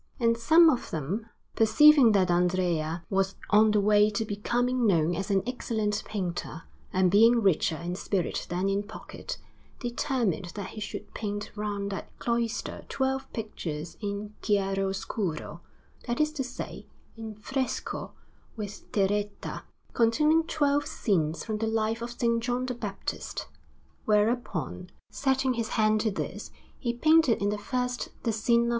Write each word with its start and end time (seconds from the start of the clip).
And 0.19 0.35
some 0.35 0.71
of 0.71 0.89
them, 0.89 1.27
perceiving 1.55 2.13
that 2.13 2.31
Andrea 2.31 3.03
was 3.07 3.35
on 3.51 3.69
the 3.69 3.79
way 3.79 4.09
to 4.09 4.25
becoming 4.25 4.87
known 4.87 5.13
as 5.13 5.29
an 5.29 5.43
excellent 5.45 6.01
painter, 6.07 6.63
and 6.91 7.11
being 7.11 7.39
richer 7.43 7.77
in 7.77 7.93
spirit 7.93 8.47
than 8.49 8.67
in 8.67 8.81
pocket, 8.81 9.37
determined 9.79 10.53
that 10.55 10.69
he 10.69 10.81
should 10.81 11.13
paint 11.13 11.51
round 11.55 11.91
that 11.91 12.17
cloister 12.17 12.83
twelve 12.89 13.31
pictures 13.31 13.95
in 14.01 14.33
chiaroscuro 14.41 15.61
that 16.07 16.19
is 16.19 16.31
to 16.31 16.43
say, 16.43 16.87
in 17.15 17.35
fresco 17.35 18.13
with 18.55 18.91
terretta 18.91 19.61
containing 19.93 20.45
twelve 20.47 20.87
scenes 20.87 21.45
from 21.45 21.59
the 21.59 21.67
life 21.67 22.01
of 22.01 22.09
S. 22.09 22.25
John 22.39 22.65
the 22.65 22.73
Baptist. 22.73 23.49
Whereupon, 24.05 24.89
setting 25.11 25.53
his 25.53 25.69
hand 25.77 26.01
to 26.01 26.09
this, 26.09 26.49
he 26.79 26.91
painted 26.91 27.39
in 27.39 27.49
the 27.49 27.59
first 27.59 28.09
the 28.23 28.31
scene 28.31 28.61
of 28.63 28.69
S. 28.69 28.69